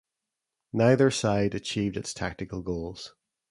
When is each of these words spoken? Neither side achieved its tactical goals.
Neither 0.73 1.11
side 1.11 1.53
achieved 1.53 1.95
its 1.95 2.11
tactical 2.11 2.63
goals. 2.63 3.13